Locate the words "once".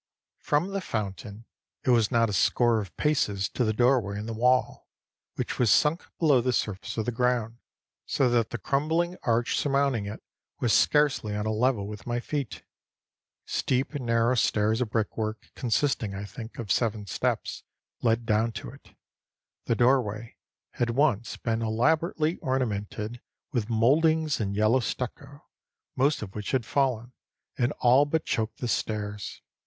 20.89-21.37